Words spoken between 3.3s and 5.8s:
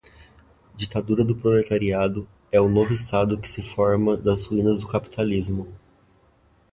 que se forma das ruínas do capitalismo